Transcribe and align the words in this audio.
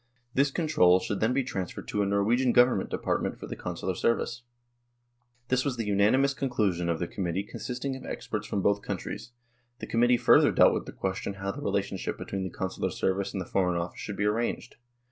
This 0.33 0.49
control 0.49 0.99
should 0.99 1.19
then 1.19 1.31
be 1.31 1.43
transferred 1.43 1.87
to 1.89 2.01
a 2.01 2.07
Norwegian 2.07 2.53
Government 2.53 2.89
department 2.89 3.37
for 3.37 3.45
the 3.45 3.55
Consular 3.55 3.93
service." 3.93 4.41
This 5.49 5.63
was 5.63 5.77
the 5.77 5.85
unanimous 5.85 6.33
conclusion 6.33 6.89
of 6.89 6.97
the 6.97 7.05
com 7.07 7.25
mittee 7.25 7.47
consisting 7.47 7.95
of 7.95 8.03
experts 8.03 8.47
from 8.47 8.63
both 8.63 8.81
countries. 8.81 9.31
The 9.77 9.85
committee 9.85 10.17
further 10.17 10.51
dealt 10.51 10.73
with 10.73 10.87
the 10.87 10.91
question 10.91 11.35
how 11.35 11.51
the 11.51 11.61
relationship 11.61 12.17
between 12.17 12.41
the 12.43 12.49
Consular 12.49 12.89
service 12.89 13.31
and 13.35 13.39
the 13.39 13.45
Foreign 13.45 13.77
Office 13.79 13.99
should 13.99 14.17
be 14.17 14.25
arranged. 14.25 14.75